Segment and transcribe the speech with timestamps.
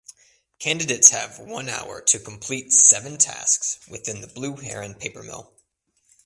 [0.57, 5.53] Candidates have one hour to complete seven tasks within the Blue Heron Paper Mill.